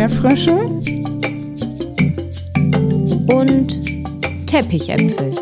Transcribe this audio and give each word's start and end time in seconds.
Erdbeerfrösche 0.00 0.54
und 3.34 4.46
Teppichäpfel. 4.46 5.34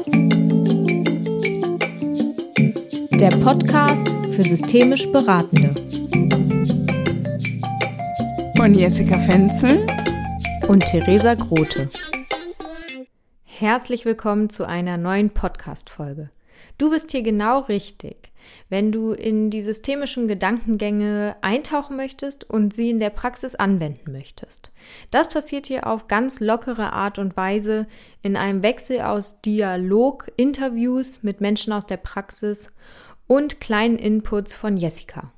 Der 3.21 3.31
Podcast 3.37 4.09
für 4.35 4.43
systemisch 4.43 5.09
Beratende. 5.13 5.73
Von 8.57 8.75
Jessica 8.75 9.17
Fenzel 9.21 9.87
und 10.67 10.85
Theresa 10.87 11.35
Grote. 11.35 11.89
Herzlich 13.45 14.05
willkommen 14.07 14.51
zu 14.51 14.67
einer 14.67 14.97
neuen 14.97 15.31
Podcast-Folge. 15.31 16.31
Du 16.79 16.91
bist 16.91 17.13
hier 17.13 17.23
genau 17.23 17.61
richtig, 17.61 18.33
wenn 18.69 18.93
du 18.93 19.13
in 19.13 19.51
die 19.51 19.63
systemischen 19.63 20.29
Gedankengänge 20.29 21.37
eintauchen 21.41 21.97
möchtest 21.97 22.49
und 22.49 22.73
sie 22.75 22.91
in 22.91 23.01
der 23.01 23.11
Praxis 23.11 23.55
anwenden 23.55 24.13
möchtest. 24.13 24.73
Das 25.11 25.29
passiert 25.29 25.67
hier 25.67 25.87
auf 25.87 26.09
ganz 26.09 26.41
lockere 26.41 26.93
Art 26.93 27.19
und 27.19 27.37
Weise 27.37 27.87
in 28.23 28.37
einem 28.37 28.63
Wechsel 28.63 29.01
aus 29.01 29.41
Dialog, 29.41 30.31
Interviews 30.37 31.23
mit 31.23 31.41
Menschen 31.41 31.73
aus 31.73 31.87
der 31.87 31.97
Praxis 31.97 32.73
und 33.27 33.61
kleinen 33.61 33.97
Inputs 33.97 34.55
von 34.55 34.77
Jessica. 34.77 35.33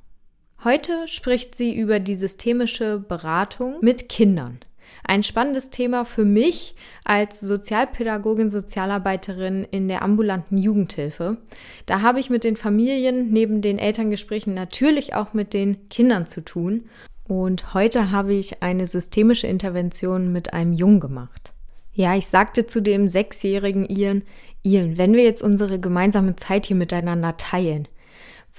Heute 0.63 1.09
spricht 1.09 1.55
sie 1.55 1.75
über 1.75 2.01
die 2.01 2.15
systemische 2.15 2.99
Beratung 2.99 3.79
mit 3.81 4.09
Kindern. 4.09 4.61
Ein 5.05 5.23
spannendes 5.23 5.71
Thema 5.71 6.05
für 6.05 6.25
mich 6.25 6.75
als 7.05 7.41
Sozialpädagogin, 7.41 8.51
Sozialarbeiterin 8.51 9.67
in 9.71 9.89
der 9.89 10.03
ambulanten 10.03 10.59
Jugendhilfe. 10.59 11.39
Da 11.87 12.03
habe 12.03 12.21
ich 12.21 12.31
mit 12.31 12.45
den 12.45 12.57
Familien 12.57 13.31
neben 13.31 13.63
den 13.63 13.79
Elterngesprächen 13.79 14.55
natürlich 14.55 15.15
auch 15.15 15.33
mit 15.33 15.55
den 15.55 15.89
Kindern 15.89 16.27
zu 16.27 16.43
tun. 16.43 16.89
Und 17.27 17.75
heute 17.75 18.11
habe 18.11 18.35
ich 18.35 18.63
eine 18.63 18.87
systemische 18.87 19.47
Intervention 19.47 20.33
mit 20.33 20.53
einem 20.53 20.73
Jungen 20.73 21.01
gemacht. 21.01 21.55
Ja, 21.93 22.17
ich 22.17 22.27
sagte 22.27 22.67
zu 22.67 22.81
dem 22.81 23.09
sechsjährigen 23.09 23.89
Ian, 23.89 24.23
Ian, 24.63 24.99
wenn 24.99 25.15
wir 25.15 25.23
jetzt 25.23 25.43
unsere 25.43 25.79
gemeinsame 25.79 26.37
Zeit 26.37 26.67
hier 26.67 26.77
miteinander 26.77 27.37
teilen, 27.37 27.89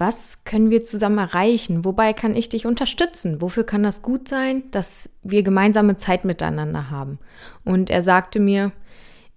was 0.02 0.46
können 0.46 0.72
wir 0.72 0.84
zusammen 0.84 1.20
erreichen? 1.20 1.86
Wobei 1.86 2.14
kann 2.14 2.36
ich 2.36 2.50
dich 2.50 2.66
unterstützen? 2.66 3.40
Wofür 3.40 3.64
kann 3.64 3.84
das 3.84 4.02
gut 4.02 4.28
sein, 4.28 4.64
dass 4.72 5.12
wir 5.22 5.44
gemeinsame 5.44 5.96
Zeit 5.96 6.26
miteinander 6.26 6.90
haben? 6.90 7.20
Und 7.66 7.92
er 7.92 8.02
sagte 8.02 8.40
mir, 8.40 8.72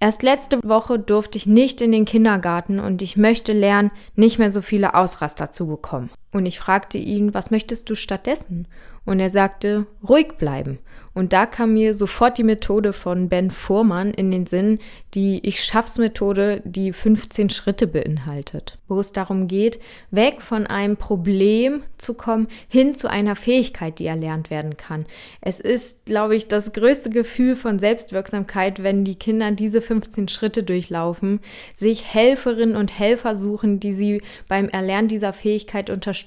erst 0.00 0.22
letzte 0.22 0.62
Woche 0.64 0.98
durfte 0.98 1.36
ich 1.36 1.46
nicht 1.46 1.82
in 1.82 1.92
den 1.92 2.06
Kindergarten 2.06 2.80
und 2.80 3.02
ich 3.02 3.18
möchte 3.18 3.52
lernen, 3.52 3.90
nicht 4.16 4.38
mehr 4.38 4.50
so 4.50 4.62
viele 4.62 4.94
Ausraster 4.94 5.50
zu 5.50 5.66
bekommen. 5.66 6.08
Und 6.34 6.46
ich 6.46 6.58
fragte 6.58 6.98
ihn, 6.98 7.32
was 7.32 7.52
möchtest 7.52 7.88
du 7.88 7.94
stattdessen? 7.94 8.66
Und 9.04 9.20
er 9.20 9.30
sagte, 9.30 9.86
ruhig 10.06 10.32
bleiben. 10.36 10.80
Und 11.12 11.32
da 11.32 11.46
kam 11.46 11.74
mir 11.74 11.94
sofort 11.94 12.38
die 12.38 12.42
Methode 12.42 12.92
von 12.92 13.28
Ben 13.28 13.52
Fuhrmann 13.52 14.10
in 14.10 14.32
den 14.32 14.46
Sinn, 14.46 14.80
die 15.14 15.46
Ich 15.46 15.62
schaff's 15.62 15.96
Methode, 15.98 16.60
die 16.64 16.92
15 16.92 17.50
Schritte 17.50 17.86
beinhaltet, 17.86 18.78
wo 18.88 18.98
es 18.98 19.12
darum 19.12 19.46
geht, 19.46 19.78
weg 20.10 20.40
von 20.40 20.66
einem 20.66 20.96
Problem 20.96 21.84
zu 21.98 22.14
kommen, 22.14 22.48
hin 22.66 22.96
zu 22.96 23.08
einer 23.08 23.36
Fähigkeit, 23.36 24.00
die 24.00 24.06
erlernt 24.06 24.50
werden 24.50 24.76
kann. 24.76 25.06
Es 25.40 25.60
ist, 25.60 26.04
glaube 26.04 26.34
ich, 26.34 26.48
das 26.48 26.72
größte 26.72 27.10
Gefühl 27.10 27.54
von 27.54 27.78
Selbstwirksamkeit, 27.78 28.82
wenn 28.82 29.04
die 29.04 29.14
Kinder 29.14 29.52
diese 29.52 29.82
15 29.82 30.26
Schritte 30.26 30.64
durchlaufen, 30.64 31.38
sich 31.74 32.12
Helferinnen 32.12 32.74
und 32.74 32.98
Helfer 32.98 33.36
suchen, 33.36 33.78
die 33.78 33.92
sie 33.92 34.20
beim 34.48 34.68
Erlernen 34.68 35.06
dieser 35.06 35.32
Fähigkeit 35.32 35.90
unterstützen, 35.90 36.23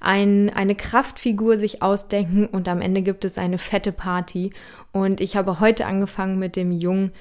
ein, 0.00 0.50
eine 0.50 0.74
Kraftfigur 0.74 1.58
sich 1.58 1.82
ausdenken 1.82 2.46
und 2.46 2.68
am 2.68 2.80
Ende 2.80 3.02
gibt 3.02 3.24
es 3.24 3.38
eine 3.38 3.58
fette 3.58 3.92
Party. 3.92 4.50
Und 4.92 5.20
ich 5.20 5.36
habe 5.36 5.60
heute 5.60 5.86
angefangen 5.86 6.38
mit 6.38 6.56
dem 6.56 6.72
Jungen 6.72 7.12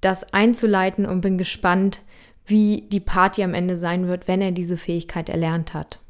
das 0.00 0.32
einzuleiten 0.32 1.06
und 1.06 1.20
bin 1.20 1.38
gespannt, 1.38 2.02
wie 2.44 2.82
die 2.88 3.00
Party 3.00 3.42
am 3.42 3.54
Ende 3.54 3.78
sein 3.78 4.08
wird, 4.08 4.28
wenn 4.28 4.42
er 4.42 4.52
diese 4.52 4.76
Fähigkeit 4.76 5.28
erlernt 5.28 5.74
hat. 5.74 6.00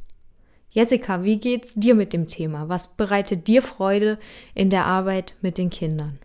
Jessica, 0.70 1.22
wie 1.22 1.38
geht's 1.38 1.74
dir 1.74 1.94
mit 1.94 2.14
dem 2.14 2.26
Thema? 2.26 2.68
Was 2.70 2.96
bereitet 2.96 3.46
dir 3.46 3.62
Freude 3.62 4.18
in 4.54 4.70
der 4.70 4.86
Arbeit 4.86 5.36
mit 5.42 5.58
den 5.58 5.68
Kindern? 5.68 6.18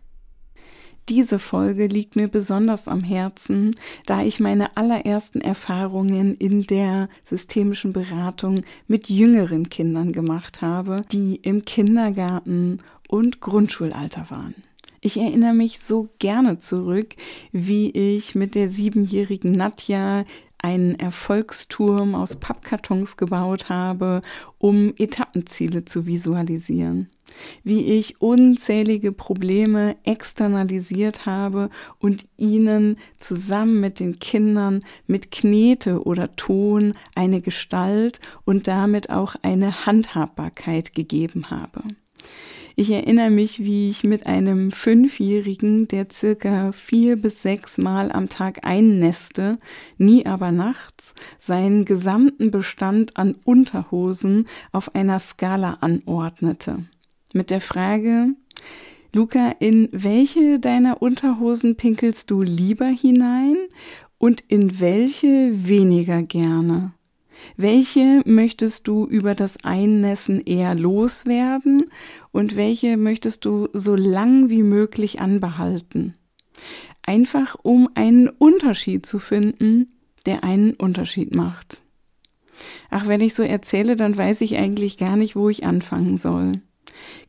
Diese 1.09 1.39
Folge 1.39 1.87
liegt 1.87 2.17
mir 2.17 2.27
besonders 2.27 2.89
am 2.89 3.01
Herzen, 3.01 3.71
da 4.05 4.23
ich 4.23 4.41
meine 4.41 4.75
allerersten 4.75 5.39
Erfahrungen 5.39 6.35
in 6.35 6.67
der 6.67 7.07
systemischen 7.23 7.93
Beratung 7.93 8.63
mit 8.87 9.09
jüngeren 9.09 9.69
Kindern 9.69 10.11
gemacht 10.11 10.61
habe, 10.61 11.03
die 11.11 11.37
im 11.37 11.63
Kindergarten 11.63 12.79
und 13.07 13.39
Grundschulalter 13.39 14.25
waren. 14.29 14.55
Ich 14.99 15.15
erinnere 15.15 15.53
mich 15.53 15.79
so 15.79 16.09
gerne 16.19 16.57
zurück, 16.57 17.15
wie 17.53 17.91
ich 17.91 18.35
mit 18.35 18.55
der 18.55 18.67
siebenjährigen 18.67 19.53
Nadja 19.53 20.25
einen 20.59 20.95
Erfolgsturm 20.95 22.15
aus 22.15 22.35
Pappkartons 22.35 23.17
gebaut 23.17 23.69
habe, 23.69 24.21
um 24.57 24.93
Etappenziele 24.97 25.85
zu 25.85 26.05
visualisieren 26.05 27.09
wie 27.63 27.85
ich 27.85 28.21
unzählige 28.21 29.11
Probleme 29.11 29.95
externalisiert 30.03 31.25
habe 31.25 31.69
und 31.99 32.25
ihnen 32.37 32.97
zusammen 33.17 33.79
mit 33.79 33.99
den 33.99 34.19
Kindern 34.19 34.83
mit 35.05 35.31
Knete 35.31 36.03
oder 36.03 36.35
Ton 36.35 36.93
eine 37.15 37.41
Gestalt 37.41 38.19
und 38.45 38.67
damit 38.67 39.09
auch 39.09 39.35
eine 39.41 39.85
Handhabbarkeit 39.85 40.93
gegeben 40.93 41.49
habe. 41.49 41.83
Ich 42.79 42.91
erinnere 42.91 43.31
mich, 43.31 43.63
wie 43.63 43.89
ich 43.89 44.03
mit 44.03 44.27
einem 44.27 44.71
Fünfjährigen, 44.71 45.87
der 45.87 46.07
circa 46.11 46.71
vier 46.71 47.15
bis 47.15 47.41
sechs 47.41 47.79
Mal 47.79 48.11
am 48.11 48.29
Tag 48.29 48.59
einnäste, 48.61 49.57
nie 49.97 50.27
aber 50.27 50.51
nachts, 50.51 51.15
seinen 51.39 51.85
gesamten 51.85 52.51
Bestand 52.51 53.17
an 53.17 53.35
Unterhosen 53.43 54.45
auf 54.71 54.93
einer 54.93 55.17
Skala 55.17 55.79
anordnete 55.81 56.85
mit 57.33 57.49
der 57.49 57.61
Frage, 57.61 58.35
Luca, 59.11 59.55
in 59.59 59.89
welche 59.91 60.59
deiner 60.59 61.01
Unterhosen 61.01 61.77
pinkelst 61.77 62.29
du 62.29 62.43
lieber 62.43 62.87
hinein 62.87 63.57
und 64.17 64.43
in 64.47 64.79
welche 64.79 65.51
weniger 65.67 66.21
gerne? 66.21 66.93
Welche 67.55 68.21
möchtest 68.25 68.87
du 68.87 69.05
über 69.05 69.35
das 69.35 69.63
Einnässen 69.63 70.41
eher 70.45 70.75
loswerden 70.75 71.91
und 72.31 72.55
welche 72.55 72.97
möchtest 72.97 73.45
du 73.45 73.67
so 73.73 73.95
lang 73.95 74.49
wie 74.49 74.63
möglich 74.63 75.19
anbehalten? 75.19 76.15
Einfach 77.03 77.55
um 77.61 77.89
einen 77.93 78.27
Unterschied 78.27 79.05
zu 79.05 79.19
finden, 79.19 79.93
der 80.25 80.43
einen 80.43 80.73
Unterschied 80.73 81.33
macht. 81.33 81.79
Ach, 82.89 83.07
wenn 83.07 83.21
ich 83.21 83.33
so 83.33 83.43
erzähle, 83.43 83.95
dann 83.95 84.17
weiß 84.17 84.41
ich 84.41 84.57
eigentlich 84.57 84.97
gar 84.97 85.15
nicht, 85.15 85.35
wo 85.35 85.49
ich 85.49 85.65
anfangen 85.65 86.17
soll. 86.17 86.61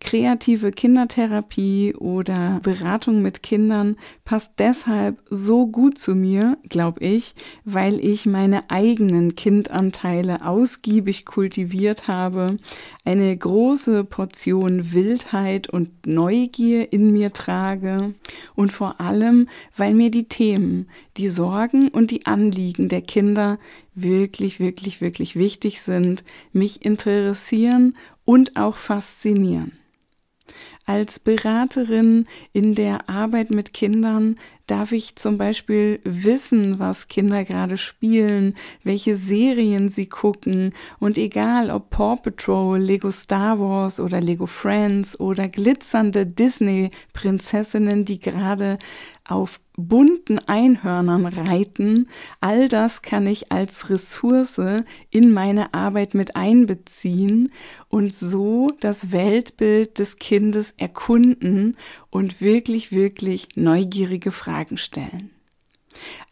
Kreative 0.01 0.71
Kindertherapie 0.71 1.95
oder 1.97 2.61
Beratung 2.63 3.21
mit 3.23 3.43
Kindern 3.43 3.97
passt 4.25 4.55
deshalb 4.59 5.21
so 5.29 5.67
gut 5.67 5.99
zu 5.99 6.15
mir, 6.15 6.57
glaube 6.69 7.01
ich, 7.01 7.35
weil 7.65 7.99
ich 7.99 8.27
meine 8.27 8.71
eigenen 8.71 9.35
Kindanteile 9.35 10.47
ausgiebig 10.47 11.25
kultiviert 11.25 12.09
habe, 12.09 12.59
eine 13.05 13.37
große 13.37 14.05
Portion 14.05 14.93
Wildheit 14.93 15.69
und 15.69 16.07
Neugier 16.07 16.93
in 16.93 17.13
mir 17.13 17.33
trage 17.33 18.15
und 18.55 18.73
vor 18.73 19.01
allem, 19.01 19.49
weil 19.77 19.95
mir 19.95 20.11
die 20.11 20.29
Themen, 20.29 20.89
die 21.19 21.29
Sorgen 21.29 21.89
und 21.89 22.11
die 22.11 22.27
Anliegen 22.27 22.89
der 22.89 23.03
Kinder 23.03 23.59
wirklich, 23.95 24.61
wirklich, 24.61 25.01
wirklich 25.01 25.37
wichtig 25.37 25.83
sind, 25.83 26.25
mich 26.53 26.84
interessieren 26.84 27.97
und 28.25 28.57
auch 28.57 28.77
faszinieren. 28.77 29.72
Als 30.87 31.19
Beraterin 31.19 32.27
in 32.54 32.75
der 32.75 33.10
Arbeit 33.10 33.51
mit 33.51 33.75
Kindern 33.75 34.39
darf 34.66 34.92
ich 34.92 35.16
zum 35.16 35.37
Beispiel 35.37 36.01
wissen, 36.04 36.78
was 36.78 37.09
Kinder 37.09 37.45
gerade 37.45 37.77
spielen, 37.77 38.54
welche 38.84 39.16
Serien 39.16 39.91
sie 39.91 40.07
gucken 40.07 40.72
und 40.98 41.19
egal 41.19 41.71
ob 41.71 41.91
Paw 41.91 42.16
Patrol, 42.16 42.78
Lego 42.78 43.10
Star 43.10 43.60
Wars 43.60 44.01
oder 44.01 44.22
Lego 44.22 44.47
Friends 44.47 45.21
oder 45.21 45.48
glitzernde 45.48 46.25
Disney 46.25 46.91
Prinzessinnen, 47.13 48.07
die 48.07 48.19
gerade 48.19 48.78
auf 49.27 49.60
bunten 49.78 50.41
Einhörnern 50.41 51.25
reiten, 51.25 52.09
all 52.41 52.69
das 52.69 53.01
kann 53.01 53.27
ich 53.27 53.53
als 53.53 53.89
Ressource 53.89 54.60
in 55.10 55.33
meine 55.33 55.72
Arbeit 55.72 56.15
mit 56.15 56.36
einbeziehen 56.36 57.53
und 57.89 58.13
so 58.13 58.72
das 58.80 59.13
Weltbild 59.13 59.98
des 60.01 60.16
Kindes 60.19 60.75
erkunden 60.77 61.77
und 62.10 62.41
wirklich, 62.41 62.91
wirklich 62.91 63.48
neugierige 63.54 64.33
Fragen 64.33 64.77
stellen. 64.77 65.30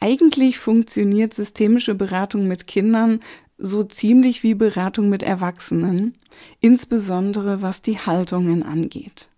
Eigentlich 0.00 0.58
funktioniert 0.58 1.32
systemische 1.32 1.94
Beratung 1.94 2.48
mit 2.48 2.66
Kindern 2.66 3.20
so 3.58 3.84
ziemlich 3.84 4.42
wie 4.42 4.54
Beratung 4.54 5.08
mit 5.08 5.22
Erwachsenen, 5.22 6.18
insbesondere 6.60 7.62
was 7.62 7.80
die 7.80 7.98
Haltungen 7.98 8.62
angeht. 8.62 9.28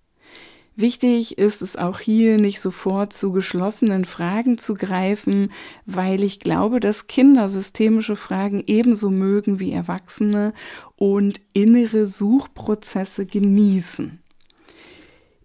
Wichtig 0.81 1.39
ist 1.39 1.61
es 1.61 1.75
auch 1.75 1.99
hier 1.99 2.39
nicht 2.39 2.61
sofort 2.61 3.13
zu 3.13 3.33
geschlossenen 3.33 4.05
Fragen 4.05 4.59
zu 4.59 4.75
greifen, 4.75 5.51
weil 5.87 6.23
ich 6.23 6.39
glaube, 6.39 6.79
dass 6.79 7.09
Kinder 7.09 7.49
systemische 7.49 8.15
Fragen 8.15 8.63
ebenso 8.65 9.11
mögen 9.11 9.59
wie 9.59 9.73
Erwachsene 9.73 10.55
und 10.95 11.41
innere 11.53 12.07
Suchprozesse 12.07 13.27
genießen. 13.27 14.21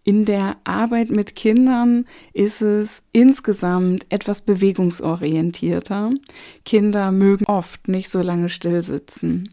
In 0.04 0.26
der 0.26 0.58
Arbeit 0.66 1.10
mit 1.10 1.36
Kindern 1.36 2.06
ist 2.34 2.62
es 2.62 3.04
insgesamt 3.12 4.06
etwas 4.10 4.42
bewegungsorientierter. 4.42 6.12
Kinder 6.64 7.12
mögen 7.12 7.46
oft 7.46 7.88
nicht 7.88 8.12
so 8.12 8.22
lange 8.22 8.50
still 8.50 8.84
sitzen. 8.84 9.50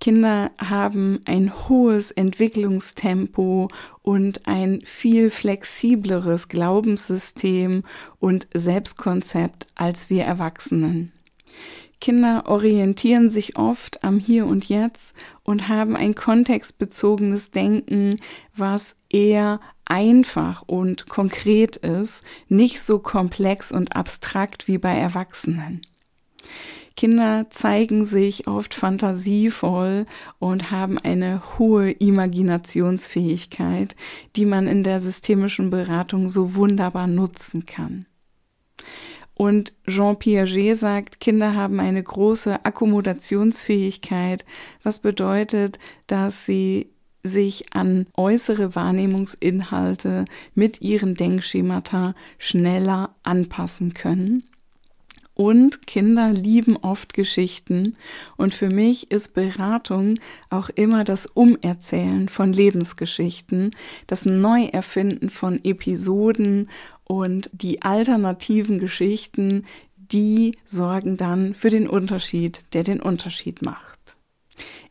Kinder 0.00 0.50
haben 0.58 1.20
ein 1.26 1.68
hohes 1.68 2.10
Entwicklungstempo 2.10 3.68
und 4.02 4.46
ein 4.46 4.80
viel 4.84 5.28
flexibleres 5.28 6.48
Glaubenssystem 6.48 7.84
und 8.18 8.48
Selbstkonzept 8.54 9.66
als 9.74 10.08
wir 10.08 10.24
Erwachsenen. 10.24 11.12
Kinder 12.00 12.44
orientieren 12.46 13.28
sich 13.28 13.56
oft 13.56 14.02
am 14.02 14.18
Hier 14.18 14.46
und 14.46 14.70
Jetzt 14.70 15.14
und 15.42 15.68
haben 15.68 15.96
ein 15.96 16.14
kontextbezogenes 16.14 17.50
Denken, 17.50 18.16
was 18.56 19.02
eher 19.10 19.60
einfach 19.84 20.62
und 20.66 21.10
konkret 21.10 21.76
ist, 21.76 22.24
nicht 22.48 22.80
so 22.80 23.00
komplex 23.00 23.70
und 23.70 23.96
abstrakt 23.96 24.66
wie 24.66 24.78
bei 24.78 24.96
Erwachsenen. 24.96 25.82
Kinder 26.96 27.46
zeigen 27.50 28.04
sich 28.04 28.46
oft 28.46 28.74
fantasievoll 28.74 30.06
und 30.38 30.70
haben 30.70 30.98
eine 30.98 31.42
hohe 31.58 31.90
Imaginationsfähigkeit, 31.90 33.96
die 34.36 34.44
man 34.44 34.66
in 34.66 34.84
der 34.84 35.00
systemischen 35.00 35.70
Beratung 35.70 36.28
so 36.28 36.54
wunderbar 36.54 37.06
nutzen 37.06 37.66
kann. 37.66 38.06
Und 39.34 39.72
Jean 39.88 40.18
Piaget 40.18 40.76
sagt, 40.76 41.20
Kinder 41.20 41.54
haben 41.54 41.80
eine 41.80 42.02
große 42.02 42.64
Akkommodationsfähigkeit, 42.64 44.44
was 44.82 44.98
bedeutet, 44.98 45.78
dass 46.06 46.44
sie 46.44 46.90
sich 47.22 47.72
an 47.72 48.06
äußere 48.16 48.74
Wahrnehmungsinhalte 48.74 50.26
mit 50.54 50.82
ihren 50.82 51.14
Denkschemata 51.14 52.14
schneller 52.38 53.14
anpassen 53.22 53.94
können 53.94 54.49
und 55.40 55.86
Kinder 55.86 56.34
lieben 56.34 56.76
oft 56.76 57.14
Geschichten. 57.14 57.96
Und 58.36 58.52
für 58.52 58.68
mich 58.68 59.10
ist 59.10 59.32
Beratung 59.32 60.20
auch 60.50 60.68
immer 60.68 61.02
das 61.02 61.24
Umerzählen 61.24 62.28
von 62.28 62.52
Lebensgeschichten, 62.52 63.74
das 64.06 64.26
Neuerfinden 64.26 65.30
von 65.30 65.58
Episoden 65.64 66.68
und 67.04 67.48
die 67.54 67.80
alternativen 67.80 68.78
Geschichten, 68.78 69.64
die 69.96 70.58
sorgen 70.66 71.16
dann 71.16 71.54
für 71.54 71.70
den 71.70 71.88
Unterschied, 71.88 72.62
der 72.74 72.82
den 72.82 73.00
Unterschied 73.00 73.62
macht. 73.62 73.98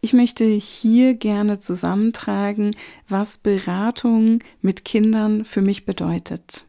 Ich 0.02 0.14
möchte 0.14 0.46
hier 0.46 1.14
gerne 1.14 1.60
zusammentragen, 1.60 2.76
was 3.08 3.38
Beratung 3.38 4.40
mit 4.64 4.84
Kindern 4.84 5.46
für 5.46 5.62
mich 5.62 5.86
bedeutet. 5.86 6.66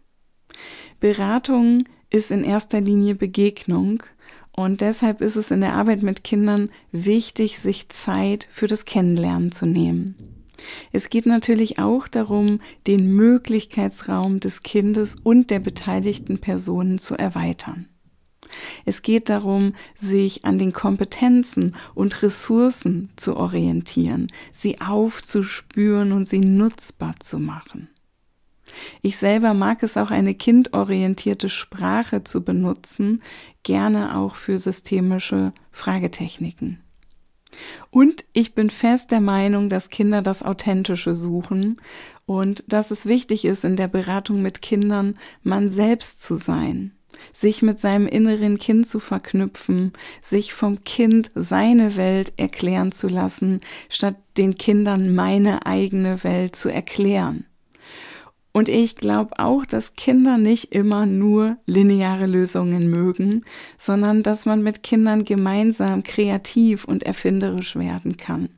Beratung 1.00 1.84
ist 2.10 2.30
in 2.30 2.44
erster 2.44 2.80
Linie 2.80 3.14
Begegnung 3.14 4.02
und 4.52 4.80
deshalb 4.80 5.20
ist 5.20 5.36
es 5.36 5.50
in 5.50 5.60
der 5.60 5.74
Arbeit 5.74 6.02
mit 6.02 6.24
Kindern 6.24 6.70
wichtig, 6.92 7.58
sich 7.58 7.88
Zeit 7.88 8.46
für 8.50 8.66
das 8.66 8.84
Kennenlernen 8.84 9.52
zu 9.52 9.64
nehmen. 9.64 10.16
Es 10.92 11.08
geht 11.08 11.24
natürlich 11.24 11.78
auch 11.78 12.08
darum, 12.08 12.60
den 12.86 13.14
Möglichkeitsraum 13.14 14.40
des 14.40 14.62
Kindes 14.62 15.16
und 15.22 15.50
der 15.50 15.60
beteiligten 15.60 16.38
Personen 16.38 16.98
zu 16.98 17.14
erweitern. 17.14 17.88
Es 18.84 19.02
geht 19.02 19.28
darum, 19.28 19.74
sich 19.94 20.44
an 20.44 20.58
den 20.58 20.72
Kompetenzen 20.72 21.76
und 21.94 22.22
Ressourcen 22.22 23.10
zu 23.16 23.36
orientieren, 23.36 24.28
sie 24.52 24.80
aufzuspüren 24.80 26.12
und 26.12 26.26
sie 26.26 26.40
nutzbar 26.40 27.14
zu 27.20 27.38
machen. 27.38 27.88
Ich 29.02 29.16
selber 29.16 29.54
mag 29.54 29.82
es 29.82 29.96
auch 29.96 30.10
eine 30.10 30.34
kindorientierte 30.34 31.48
Sprache 31.48 32.24
zu 32.24 32.44
benutzen, 32.44 33.22
gerne 33.62 34.16
auch 34.16 34.34
für 34.34 34.58
systemische 34.58 35.52
Fragetechniken. 35.72 36.80
Und 37.90 38.24
ich 38.32 38.54
bin 38.54 38.70
fest 38.70 39.10
der 39.10 39.20
Meinung, 39.20 39.68
dass 39.68 39.90
Kinder 39.90 40.22
das 40.22 40.42
Authentische 40.42 41.14
suchen 41.14 41.80
und 42.26 42.62
dass 42.68 42.90
es 42.90 43.06
wichtig 43.06 43.44
ist, 43.44 43.64
in 43.64 43.76
der 43.76 43.88
Beratung 43.88 44.42
mit 44.42 44.62
Kindern 44.62 45.18
man 45.42 45.68
selbst 45.70 46.22
zu 46.22 46.36
sein, 46.36 46.92
sich 47.32 47.62
mit 47.62 47.80
seinem 47.80 48.06
inneren 48.06 48.58
Kind 48.58 48.86
zu 48.86 49.00
verknüpfen, 49.00 49.92
sich 50.20 50.52
vom 50.52 50.84
Kind 50.84 51.30
seine 51.34 51.96
Welt 51.96 52.32
erklären 52.36 52.92
zu 52.92 53.08
lassen, 53.08 53.60
statt 53.88 54.16
den 54.36 54.56
Kindern 54.56 55.14
meine 55.14 55.66
eigene 55.66 56.22
Welt 56.22 56.54
zu 56.54 56.68
erklären. 56.68 57.46
Und 58.52 58.68
ich 58.68 58.96
glaube 58.96 59.38
auch, 59.38 59.64
dass 59.64 59.94
Kinder 59.94 60.36
nicht 60.36 60.72
immer 60.74 61.06
nur 61.06 61.56
lineare 61.66 62.26
Lösungen 62.26 62.90
mögen, 62.90 63.44
sondern 63.78 64.22
dass 64.22 64.44
man 64.44 64.62
mit 64.62 64.82
Kindern 64.82 65.24
gemeinsam 65.24 66.02
kreativ 66.02 66.84
und 66.84 67.04
erfinderisch 67.04 67.76
werden 67.76 68.16
kann. 68.16 68.48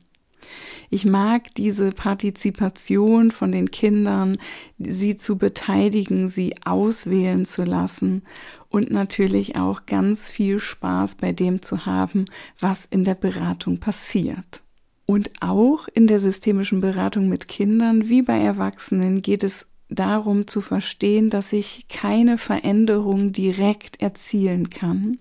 Ich 0.89 1.05
mag 1.05 1.53
diese 1.55 1.91
Partizipation 1.91 3.31
von 3.31 3.51
den 3.51 3.71
Kindern, 3.71 4.37
sie 4.77 5.15
zu 5.15 5.37
beteiligen, 5.39 6.27
sie 6.27 6.55
auswählen 6.65 7.45
zu 7.45 7.63
lassen 7.63 8.23
und 8.69 8.91
natürlich 8.91 9.55
auch 9.55 9.87
ganz 9.87 10.29
viel 10.29 10.59
Spaß 10.59 11.15
bei 11.15 11.33
dem 11.33 11.61
zu 11.63 11.87
haben, 11.87 12.25
was 12.59 12.85
in 12.85 13.03
der 13.05 13.15
Beratung 13.15 13.79
passiert. 13.79 14.61
Und 15.05 15.31
auch 15.41 15.87
in 15.93 16.07
der 16.07 16.19
systemischen 16.19 16.79
Beratung 16.79 17.27
mit 17.27 17.47
Kindern 17.47 18.07
wie 18.09 18.21
bei 18.21 18.39
Erwachsenen 18.39 19.21
geht 19.21 19.43
es 19.43 19.72
darum 19.89 20.47
zu 20.47 20.61
verstehen, 20.61 21.29
dass 21.29 21.53
ich 21.53 21.87
keine 21.87 22.37
Veränderung 22.37 23.31
direkt 23.31 24.01
erzielen 24.01 24.69
kann, 24.69 25.19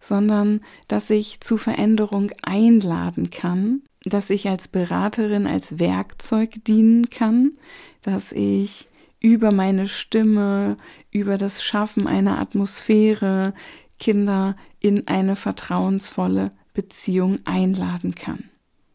sondern 0.00 0.60
dass 0.86 1.10
ich 1.10 1.40
zu 1.40 1.58
Veränderung 1.58 2.30
einladen 2.42 3.30
kann, 3.30 3.82
dass 4.04 4.30
ich 4.30 4.48
als 4.48 4.68
Beraterin 4.68 5.46
als 5.46 5.78
Werkzeug 5.78 6.64
dienen 6.64 7.10
kann, 7.10 7.52
dass 8.02 8.32
ich 8.32 8.88
über 9.20 9.52
meine 9.52 9.88
Stimme, 9.88 10.76
über 11.10 11.38
das 11.38 11.64
Schaffen 11.64 12.06
einer 12.06 12.38
Atmosphäre 12.38 13.52
Kinder 13.98 14.56
in 14.78 15.08
eine 15.08 15.34
vertrauensvolle 15.34 16.52
Beziehung 16.72 17.40
einladen 17.44 18.14
kann. 18.14 18.44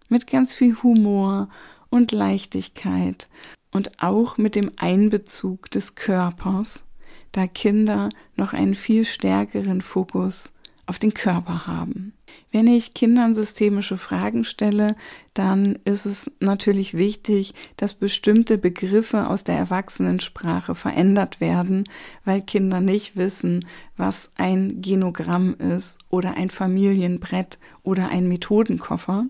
Mit 0.08 0.28
ganz 0.28 0.54
viel 0.54 0.82
Humor 0.82 1.50
und 1.90 2.12
Leichtigkeit 2.12 3.28
und 3.74 4.02
auch 4.02 4.38
mit 4.38 4.56
dem 4.56 4.72
Einbezug 4.78 5.70
des 5.72 5.96
Körpers, 5.96 6.86
da 7.32 7.48
Kinder 7.48 8.10
noch 8.36 8.54
einen 8.54 8.76
viel 8.76 9.06
stärkeren 9.06 9.82
Fokus 9.82 10.54
auf 10.86 11.00
den 11.00 11.14
Körper 11.14 11.66
haben. 11.66 12.14
Wenn 12.52 12.68
ich 12.68 12.94
Kindern 12.94 13.34
systemische 13.34 13.98
Fragen 13.98 14.44
stelle, 14.44 14.96
dann 15.34 15.80
ist 15.86 16.06
es 16.06 16.32
natürlich 16.40 16.96
wichtig, 16.96 17.54
dass 17.78 17.94
bestimmte 17.94 18.58
Begriffe 18.58 19.28
aus 19.28 19.44
der 19.44 19.58
Erwachsenensprache 19.58 20.76
verändert 20.76 21.40
werden, 21.42 21.90
weil 22.26 22.42
Kinder 22.42 22.80
nicht 22.80 23.16
wissen, 23.16 23.66
was 23.98 24.32
ein 24.36 24.82
Genogramm 24.82 25.56
ist 25.56 26.00
oder 26.10 26.36
ein 26.36 26.50
Familienbrett 26.50 27.58
oder 27.82 28.10
ein 28.10 28.28
Methodenkoffer 28.28 29.26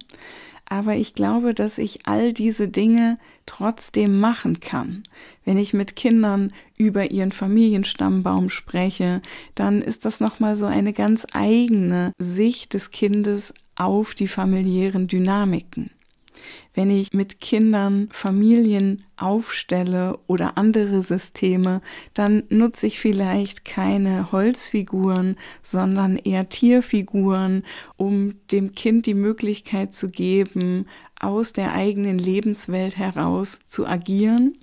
aber 0.73 0.95
ich 0.95 1.13
glaube, 1.13 1.53
dass 1.53 1.77
ich 1.77 2.07
all 2.07 2.33
diese 2.33 2.67
Dinge 2.67 3.19
trotzdem 3.45 4.19
machen 4.19 4.59
kann. 4.59 5.03
Wenn 5.45 5.59
ich 5.59 5.71
mit 5.71 5.95
Kindern 5.95 6.51
über 6.77 7.11
ihren 7.11 7.31
Familienstammbaum 7.31 8.49
spreche, 8.49 9.21
dann 9.53 9.83
ist 9.83 10.03
das 10.03 10.19
nochmal 10.19 10.55
so 10.55 10.65
eine 10.65 10.91
ganz 10.91 11.27
eigene 11.31 12.11
Sicht 12.17 12.73
des 12.73 12.89
Kindes 12.89 13.53
auf 13.75 14.15
die 14.15 14.27
familiären 14.27 15.07
Dynamiken. 15.07 15.91
Wenn 16.73 16.89
ich 16.89 17.13
mit 17.13 17.39
Kindern 17.39 18.09
Familien 18.11 19.03
aufstelle 19.17 20.19
oder 20.27 20.57
andere 20.57 21.01
Systeme, 21.01 21.81
dann 22.13 22.43
nutze 22.49 22.87
ich 22.87 22.99
vielleicht 22.99 23.63
keine 23.65 24.31
Holzfiguren, 24.31 25.37
sondern 25.61 26.17
eher 26.17 26.49
Tierfiguren, 26.49 27.63
um 27.97 28.35
dem 28.51 28.73
Kind 28.73 29.05
die 29.05 29.13
Möglichkeit 29.13 29.93
zu 29.93 30.09
geben, 30.09 30.87
aus 31.19 31.53
der 31.53 31.73
eigenen 31.73 32.17
Lebenswelt 32.17 32.97
heraus 32.97 33.59
zu 33.67 33.87
agieren. 33.87 34.57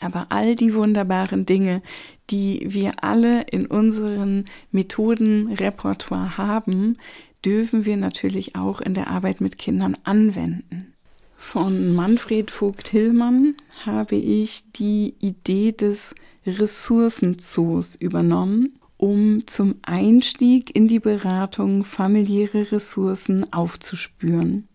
Aber 0.00 0.26
all 0.30 0.54
die 0.54 0.74
wunderbaren 0.74 1.46
Dinge, 1.46 1.82
die 2.30 2.66
wir 2.68 3.02
alle 3.02 3.42
in 3.42 3.66
unseren 3.66 4.46
Methodenrepertoire 4.70 6.36
haben, 6.36 6.98
dürfen 7.44 7.84
wir 7.84 7.96
natürlich 7.96 8.56
auch 8.56 8.80
in 8.80 8.94
der 8.94 9.08
Arbeit 9.08 9.40
mit 9.40 9.58
Kindern 9.58 9.96
anwenden. 10.04 10.94
Von 11.36 11.94
Manfred 11.94 12.50
Vogt-Hillmann 12.50 13.54
habe 13.84 14.16
ich 14.16 14.72
die 14.72 15.14
Idee 15.20 15.72
des 15.72 16.14
Ressourcenzoos 16.46 17.96
übernommen, 17.96 18.78
um 18.96 19.46
zum 19.46 19.76
Einstieg 19.82 20.74
in 20.74 20.88
die 20.88 21.00
Beratung 21.00 21.84
familiäre 21.84 22.72
Ressourcen 22.72 23.52
aufzuspüren. 23.52 24.68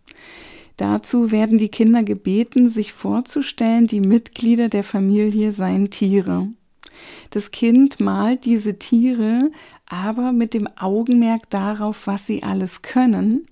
Dazu 0.77 1.31
werden 1.31 1.57
die 1.57 1.69
Kinder 1.69 2.03
gebeten, 2.03 2.69
sich 2.69 2.93
vorzustellen, 2.93 3.87
die 3.87 3.99
Mitglieder 3.99 4.69
der 4.69 4.83
Familie 4.83 5.51
seien 5.51 5.89
Tiere. 5.89 6.47
Das 7.31 7.51
Kind 7.51 7.99
malt 7.99 8.45
diese 8.45 8.79
Tiere 8.79 9.51
aber 9.89 10.31
mit 10.31 10.53
dem 10.53 10.67
Augenmerk 10.77 11.49
darauf, 11.49 12.07
was 12.07 12.25
sie 12.25 12.43
alles 12.43 12.81
können 12.81 13.47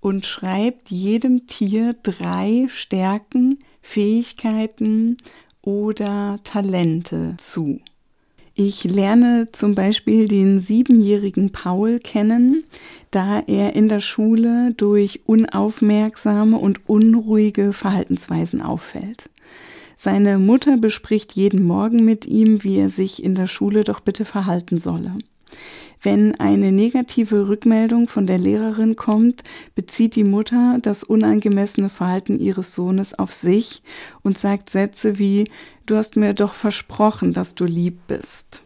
und 0.00 0.24
schreibt 0.24 0.90
jedem 0.90 1.46
Tier 1.46 1.94
drei 2.02 2.66
Stärken, 2.70 3.58
Fähigkeiten 3.82 5.18
oder 5.62 6.38
Talente 6.44 7.34
zu. 7.36 7.80
Ich 8.54 8.84
lerne 8.84 9.48
zum 9.52 9.74
Beispiel 9.74 10.28
den 10.28 10.60
siebenjährigen 10.60 11.50
Paul 11.50 11.98
kennen, 11.98 12.64
da 13.10 13.40
er 13.46 13.74
in 13.74 13.88
der 13.88 14.00
Schule 14.00 14.74
durch 14.76 15.20
unaufmerksame 15.26 16.56
und 16.58 16.88
unruhige 16.88 17.72
Verhaltensweisen 17.72 18.60
auffällt. 18.60 19.30
Seine 19.96 20.38
Mutter 20.38 20.76
bespricht 20.76 21.32
jeden 21.32 21.62
Morgen 21.62 22.04
mit 22.04 22.26
ihm, 22.26 22.62
wie 22.62 22.78
er 22.78 22.90
sich 22.90 23.22
in 23.22 23.34
der 23.34 23.46
Schule 23.46 23.84
doch 23.84 24.00
bitte 24.00 24.24
verhalten 24.24 24.78
solle. 24.78 25.12
Wenn 26.02 26.34
eine 26.40 26.72
negative 26.72 27.48
Rückmeldung 27.48 28.08
von 28.08 28.26
der 28.26 28.38
Lehrerin 28.38 28.96
kommt, 28.96 29.42
bezieht 29.74 30.16
die 30.16 30.24
Mutter 30.24 30.78
das 30.80 31.04
unangemessene 31.04 31.90
Verhalten 31.90 32.40
ihres 32.40 32.74
Sohnes 32.74 33.18
auf 33.18 33.34
sich 33.34 33.82
und 34.22 34.38
sagt 34.38 34.70
Sätze 34.70 35.18
wie 35.18 35.50
Du 35.84 35.96
hast 35.96 36.16
mir 36.16 36.34
doch 36.34 36.54
versprochen, 36.54 37.32
dass 37.32 37.54
du 37.54 37.64
lieb 37.64 37.98
bist. 38.06 38.62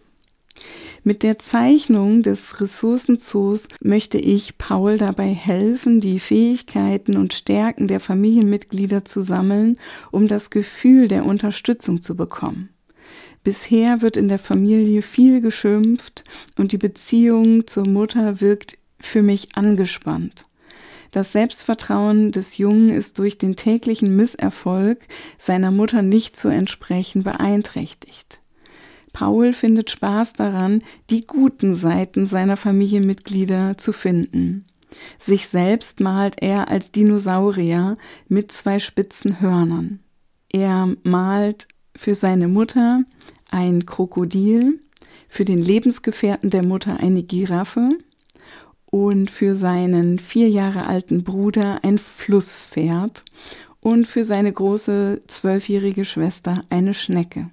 Mit 1.02 1.22
der 1.22 1.38
Zeichnung 1.38 2.22
des 2.22 2.60
Ressourcenzoos 2.60 3.68
möchte 3.80 4.18
ich 4.18 4.56
Paul 4.56 4.96
dabei 4.96 5.28
helfen, 5.28 6.00
die 6.00 6.20
Fähigkeiten 6.20 7.16
und 7.16 7.34
Stärken 7.34 7.88
der 7.88 8.00
Familienmitglieder 8.00 9.04
zu 9.04 9.22
sammeln, 9.22 9.78
um 10.10 10.28
das 10.28 10.50
Gefühl 10.50 11.08
der 11.08 11.26
Unterstützung 11.26 12.00
zu 12.00 12.16
bekommen. 12.16 12.73
Bisher 13.44 14.00
wird 14.00 14.16
in 14.16 14.28
der 14.28 14.38
Familie 14.38 15.02
viel 15.02 15.42
geschimpft 15.42 16.24
und 16.56 16.72
die 16.72 16.78
Beziehung 16.78 17.66
zur 17.66 17.86
Mutter 17.86 18.40
wirkt 18.40 18.78
für 18.98 19.22
mich 19.22 19.54
angespannt. 19.54 20.46
Das 21.10 21.30
Selbstvertrauen 21.32 22.32
des 22.32 22.56
Jungen 22.56 22.90
ist 22.90 23.18
durch 23.18 23.38
den 23.38 23.54
täglichen 23.54 24.16
Misserfolg 24.16 24.98
seiner 25.38 25.70
Mutter 25.70 26.02
nicht 26.02 26.36
zu 26.36 26.48
entsprechen 26.48 27.22
beeinträchtigt. 27.22 28.40
Paul 29.12 29.52
findet 29.52 29.90
Spaß 29.90 30.32
daran, 30.32 30.82
die 31.10 31.26
guten 31.26 31.74
Seiten 31.74 32.26
seiner 32.26 32.56
Familienmitglieder 32.56 33.76
zu 33.76 33.92
finden. 33.92 34.64
Sich 35.18 35.48
selbst 35.48 36.00
malt 36.00 36.36
er 36.40 36.68
als 36.68 36.90
Dinosaurier 36.90 37.96
mit 38.26 38.50
zwei 38.50 38.78
spitzen 38.78 39.40
Hörnern. 39.40 40.00
Er 40.48 40.88
malt 41.04 41.68
für 41.96 42.14
seine 42.14 42.48
Mutter 42.48 43.04
ein 43.54 43.86
Krokodil, 43.86 44.80
für 45.28 45.44
den 45.44 45.58
Lebensgefährten 45.58 46.50
der 46.50 46.64
Mutter 46.64 46.98
eine 47.00 47.22
Giraffe 47.22 47.90
und 48.86 49.30
für 49.30 49.54
seinen 49.54 50.18
vier 50.18 50.48
Jahre 50.48 50.86
alten 50.86 51.22
Bruder 51.24 51.82
ein 51.82 51.98
Flusspferd 51.98 53.24
und 53.80 54.06
für 54.06 54.24
seine 54.24 54.52
große 54.52 55.22
zwölfjährige 55.28 56.04
Schwester 56.04 56.62
eine 56.68 56.94
Schnecke. 56.94 57.50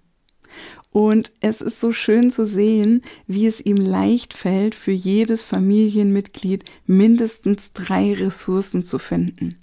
Und 0.92 1.32
es 1.40 1.62
ist 1.62 1.80
so 1.80 1.94
schön 1.94 2.32
zu 2.32 2.46
sehen, 2.46 3.02
wie 3.26 3.48
es 3.48 3.66
ihm 3.66 3.78
leicht 3.78 4.34
fällt, 4.34 4.76
für 4.76 4.92
jedes 4.92 5.42
Familienmitglied 5.42 6.66
mindestens 6.86 7.72
drei 7.72 8.14
Ressourcen 8.14 8.84
zu 8.84 9.00
finden. 9.00 9.56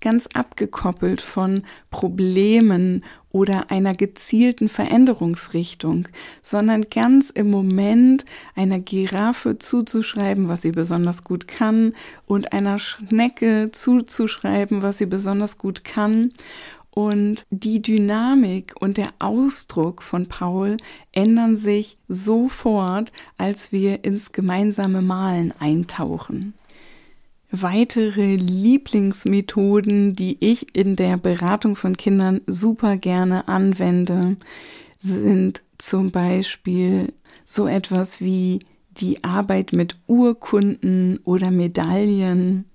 Ganz 0.00 0.26
abgekoppelt 0.32 1.20
von 1.20 1.64
Problemen 1.90 3.04
oder 3.30 3.70
einer 3.70 3.94
gezielten 3.94 4.70
Veränderungsrichtung, 4.70 6.08
sondern 6.40 6.86
ganz 6.88 7.28
im 7.28 7.50
Moment 7.50 8.24
einer 8.56 8.78
Giraffe 8.78 9.58
zuzuschreiben, 9.58 10.48
was 10.48 10.62
sie 10.62 10.72
besonders 10.72 11.24
gut 11.24 11.46
kann, 11.46 11.92
und 12.24 12.54
einer 12.54 12.78
Schnecke 12.78 13.68
zuzuschreiben, 13.70 14.82
was 14.82 14.96
sie 14.96 15.06
besonders 15.06 15.58
gut 15.58 15.84
kann 15.84 16.32
und 16.90 17.46
die 17.50 17.80
Dynamik 17.80 18.74
und 18.80 18.96
der 18.96 19.10
Ausdruck 19.18 20.02
von 20.02 20.26
Paul 20.26 20.76
ändern 21.12 21.56
sich 21.56 21.98
sofort, 22.08 23.12
als 23.38 23.72
wir 23.72 24.04
ins 24.04 24.32
gemeinsame 24.32 25.02
Malen 25.02 25.54
eintauchen. 25.58 26.54
Weitere 27.52 28.36
Lieblingsmethoden, 28.36 30.14
die 30.14 30.36
ich 30.40 30.74
in 30.76 30.94
der 30.94 31.16
Beratung 31.16 31.74
von 31.74 31.96
Kindern 31.96 32.42
super 32.46 32.96
gerne 32.96 33.48
anwende, 33.48 34.36
sind 35.00 35.62
zum 35.78 36.10
Beispiel 36.10 37.12
so 37.44 37.66
etwas 37.66 38.20
wie 38.20 38.60
die 38.90 39.24
Arbeit 39.24 39.72
mit 39.72 39.96
Urkunden 40.06 41.18
oder 41.24 41.50
Medaillen 41.50 42.66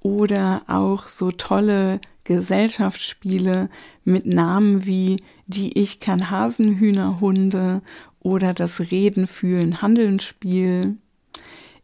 oder 0.00 0.62
auch 0.68 1.08
so 1.08 1.30
tolle 1.30 2.00
Gesellschaftsspiele 2.24 3.68
mit 4.04 4.26
Namen 4.26 4.86
wie 4.86 5.22
die 5.46 5.78
Ich 5.78 6.00
kann 6.00 6.30
Hasenhühnerhunde 6.30 7.82
oder 8.20 8.54
das 8.54 8.80
Reden 8.80 9.26
fühlen 9.26 9.82
Handeln 9.82 10.20
Spiel. 10.20 10.96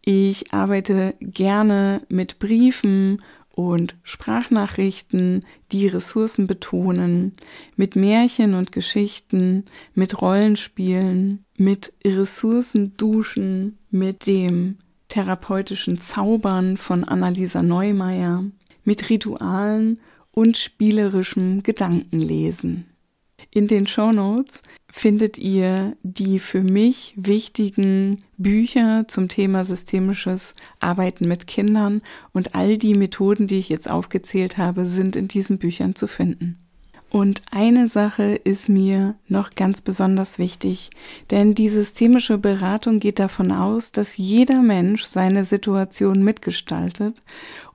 Ich 0.03 0.53
arbeite 0.55 1.15
gerne 1.21 2.03
mit 2.09 2.39
Briefen 2.39 3.21
und 3.51 3.97
Sprachnachrichten, 4.05 5.45
die 5.73 5.89
Ressourcen 5.89 6.47
betonen, 6.47 7.33
mit 7.75 7.97
Märchen 7.97 8.55
und 8.55 8.71
Geschichten, 8.71 9.65
mit 9.95 10.23
Rollenspielen, 10.23 11.45
mit 11.57 11.93
Ressourcenduschen, 12.05 13.77
mit 13.91 14.27
dem 14.27 14.79
therapeutischen 15.09 16.01
Zaubern 16.01 16.77
von 16.77 17.03
Annalisa 17.03 17.63
Neumeier, 17.63 18.45
mit 18.85 19.11
Ritualen 19.11 19.99
und 20.39 20.57
spielerischem 20.57 21.65
Gedankenlesen. 21.65 22.85
In 23.51 23.67
den 23.67 23.89
Show 23.89 24.13
Notes 24.13 24.63
findet 24.89 25.37
ihr 25.37 25.97
die 26.05 26.39
für 26.39 26.63
mich 26.63 27.13
wichtigen 27.17 28.23
Bücher 28.37 29.09
zum 29.09 29.29
Thema 29.29 29.65
systemisches 29.65 30.55
Arbeiten 30.79 31.27
mit 31.27 31.49
Kindern 31.49 32.03
und 32.33 32.55
all 32.55 32.79
die 32.79 32.95
Methoden, 32.95 33.49
die 33.49 33.59
ich 33.59 33.69
jetzt 33.69 33.91
aufgezählt 33.91 34.59
habe, 34.59 34.87
sind 34.87 35.17
in 35.17 35.27
diesen 35.27 35.59
Büchern 35.59 35.97
zu 35.97 36.07
finden. 36.07 36.68
Und 37.11 37.41
eine 37.51 37.89
Sache 37.89 38.35
ist 38.45 38.69
mir 38.69 39.15
noch 39.29 39.55
ganz 39.55 39.81
besonders 39.81 40.39
wichtig, 40.39 40.91
denn 41.31 41.55
die 41.55 41.71
systemische 41.71 42.37
Beratung 42.37 43.01
geht 43.01 43.19
davon 43.19 43.51
aus, 43.51 43.93
dass 43.93 44.19
jeder 44.19 44.61
Mensch 44.61 45.05
seine 45.05 45.45
Situation 45.45 46.23
mitgestaltet 46.23 47.23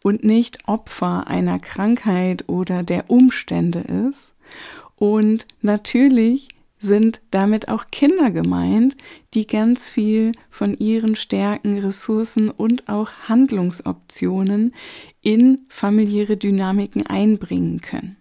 und 0.03 0.23
nicht 0.23 0.67
Opfer 0.67 1.27
einer 1.27 1.57
Krankheit 1.57 2.47
oder 2.47 2.83
der 2.83 3.09
Umstände 3.09 3.79
ist. 3.79 4.35
Und 4.97 5.47
natürlich 5.61 6.49
sind 6.77 7.21
damit 7.31 7.69
auch 7.69 7.85
Kinder 7.91 8.29
gemeint, 8.29 8.95
die 9.33 9.47
ganz 9.47 9.89
viel 9.89 10.33
von 10.51 10.77
ihren 10.77 11.15
Stärken, 11.15 11.79
Ressourcen 11.79 12.51
und 12.51 12.87
auch 12.87 13.11
Handlungsoptionen 13.27 14.75
in 15.21 15.59
familiäre 15.69 16.37
Dynamiken 16.37 17.07
einbringen 17.07 17.81
können. 17.81 18.17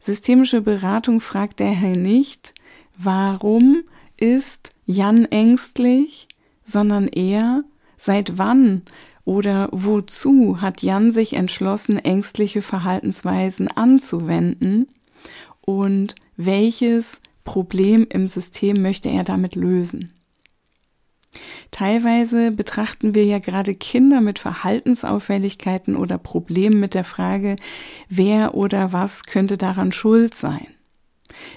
Systemische 0.00 0.60
Beratung 0.60 1.20
fragt 1.20 1.60
daher 1.60 1.96
nicht, 1.96 2.54
warum 2.96 3.82
ist 4.16 4.72
Jan 4.86 5.24
ängstlich, 5.26 6.28
sondern 6.64 7.08
eher, 7.08 7.64
seit 7.96 8.38
wann 8.38 8.82
oder 9.24 9.68
wozu 9.72 10.60
hat 10.60 10.82
Jan 10.82 11.12
sich 11.12 11.34
entschlossen, 11.34 11.98
ängstliche 11.98 12.62
Verhaltensweisen 12.62 13.68
anzuwenden 13.68 14.88
und 15.60 16.14
welches 16.36 17.20
Problem 17.44 18.06
im 18.08 18.28
System 18.28 18.80
möchte 18.80 19.08
er 19.08 19.24
damit 19.24 19.54
lösen? 19.54 20.12
Teilweise 21.70 22.50
betrachten 22.50 23.14
wir 23.14 23.24
ja 23.24 23.38
gerade 23.38 23.74
Kinder 23.74 24.20
mit 24.20 24.38
Verhaltensauffälligkeiten 24.38 25.96
oder 25.96 26.18
Problemen 26.18 26.80
mit 26.80 26.94
der 26.94 27.04
Frage, 27.04 27.56
wer 28.08 28.54
oder 28.54 28.92
was 28.92 29.24
könnte 29.24 29.58
daran 29.58 29.92
schuld 29.92 30.34
sein. 30.34 30.66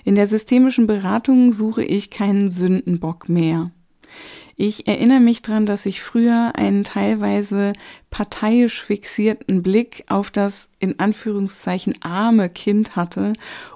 In 0.03 0.15
der 0.15 0.27
systemischen 0.27 0.87
Beratung 0.87 1.53
suche 1.53 1.83
ich 1.83 2.09
keinen 2.09 2.51
Sündenbock 2.51 3.29
mehr. 3.29 3.71
Ich 4.57 4.87
erinnere 4.87 5.21
mich 5.21 5.41
daran, 5.41 5.65
dass 5.65 5.87
ich 5.87 6.01
früher 6.01 6.51
einen 6.55 6.83
teilweise 6.83 7.73
parteiisch 8.11 8.83
fixierten 8.83 9.63
Blick 9.63 10.03
auf 10.07 10.29
das 10.29 10.69
in 10.77 10.99
Anführungszeichen 10.99 11.95
arme 12.01 12.49
Kind 12.49 12.95
hatte 12.95 13.33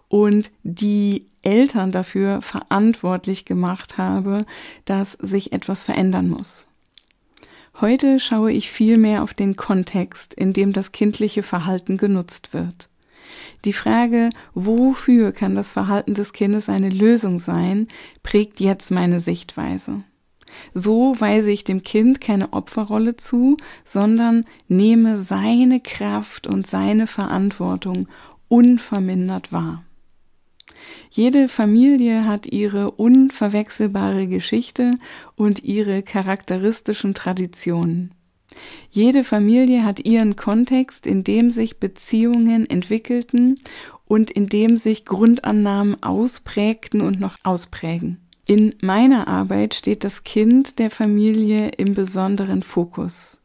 und 0.10 0.52
die 0.64 1.26
Eltern 1.46 1.92
dafür 1.92 2.42
verantwortlich 2.42 3.46
gemacht 3.46 3.98
habe, 3.98 4.46
dass 4.86 5.14
sich 5.14 5.54
etwas 5.54 5.84
verändern 5.84 6.30
muss. 6.30 6.68
Heute 7.82 8.20
schaue 8.20 8.52
ich 8.52 8.72
viel 8.72 8.98
mehr 8.98 9.22
auf 9.22 9.34
den 9.34 9.56
Kontext, 9.56 10.34
in 10.34 10.54
dem 10.54 10.74
das 10.74 10.92
kindliche 10.92 11.44
Verhalten 11.44 11.98
genutzt 11.98 12.54
wird. 12.54 12.90
Die 13.66 13.74
Frage, 13.74 14.30
wofür 14.54 15.32
kann 15.32 15.56
das 15.56 15.72
Verhalten 15.72 16.14
des 16.14 16.32
Kindes 16.32 16.70
eine 16.70 16.90
Lösung 16.90 17.38
sein, 17.38 17.88
prägt 18.24 18.60
jetzt 18.60 18.92
meine 18.92 19.20
Sichtweise. 19.20 20.04
So 20.74 21.20
weise 21.20 21.52
ich 21.52 21.64
dem 21.64 21.84
Kind 21.84 22.22
keine 22.22 22.54
Opferrolle 22.54 23.18
zu, 23.18 23.58
sondern 23.84 24.46
nehme 24.68 25.18
seine 25.18 25.82
Kraft 25.82 26.48
und 26.48 26.68
seine 26.68 27.08
Verantwortung 27.08 28.08
unvermindert 28.48 29.52
wahr. 29.52 29.84
Jede 31.10 31.48
Familie 31.48 32.26
hat 32.26 32.46
ihre 32.46 32.92
unverwechselbare 32.92 34.28
Geschichte 34.28 34.96
und 35.36 35.64
ihre 35.64 36.04
charakteristischen 36.04 37.14
Traditionen. 37.14 38.14
Jede 38.90 39.24
Familie 39.24 39.84
hat 39.84 40.00
ihren 40.06 40.36
Kontext, 40.36 41.06
in 41.06 41.24
dem 41.24 41.52
sich 41.52 41.80
Beziehungen 41.80 42.70
entwickelten 42.70 43.60
und 44.06 44.32
in 44.32 44.48
dem 44.48 44.78
sich 44.78 45.06
Grundannahmen 45.06 46.02
ausprägten 46.02 47.02
und 47.02 47.20
noch 47.20 47.38
ausprägen. 47.44 48.20
In 48.46 48.76
meiner 48.82 49.28
Arbeit 49.28 49.74
steht 49.74 50.04
das 50.04 50.24
Kind 50.24 50.78
der 50.78 50.92
Familie 50.92 51.70
im 51.70 51.96
besonderen 51.96 52.62
Fokus. 52.62 53.40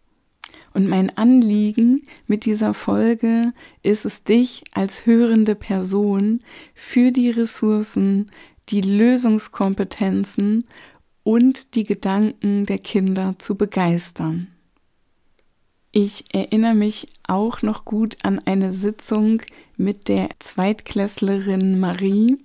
Und 0.72 0.88
mein 0.88 1.16
Anliegen 1.16 2.02
mit 2.26 2.44
dieser 2.44 2.74
Folge 2.74 3.52
ist 3.82 4.06
es, 4.06 4.24
dich 4.24 4.62
als 4.72 5.04
hörende 5.06 5.54
Person 5.54 6.40
für 6.74 7.10
die 7.10 7.30
Ressourcen, 7.30 8.30
die 8.68 8.80
Lösungskompetenzen 8.80 10.64
und 11.22 11.74
die 11.74 11.84
Gedanken 11.84 12.66
der 12.66 12.78
Kinder 12.78 13.34
zu 13.38 13.56
begeistern. 13.56 14.48
Ich 15.92 16.32
erinnere 16.32 16.74
mich 16.74 17.06
auch 17.26 17.62
noch 17.62 17.84
gut 17.84 18.16
an 18.22 18.38
eine 18.44 18.72
Sitzung 18.72 19.42
mit 19.76 20.06
der 20.06 20.28
Zweitklässlerin 20.38 21.80
Marie, 21.80 22.38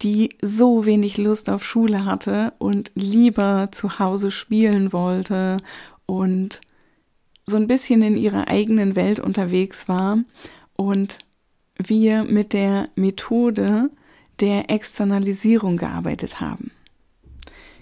die 0.00 0.30
so 0.40 0.86
wenig 0.86 1.18
Lust 1.18 1.50
auf 1.50 1.64
Schule 1.64 2.06
hatte 2.06 2.54
und 2.58 2.90
lieber 2.94 3.68
zu 3.72 3.98
Hause 3.98 4.30
spielen 4.30 4.92
wollte 4.94 5.58
und 6.06 6.62
so 7.48 7.56
ein 7.56 7.66
bisschen 7.66 8.02
in 8.02 8.16
ihrer 8.16 8.48
eigenen 8.48 8.94
Welt 8.94 9.20
unterwegs 9.20 9.88
war 9.88 10.18
und 10.76 11.18
wir 11.78 12.24
mit 12.24 12.52
der 12.52 12.88
Methode 12.94 13.90
der 14.40 14.70
Externalisierung 14.70 15.76
gearbeitet 15.76 16.40
haben. 16.40 16.70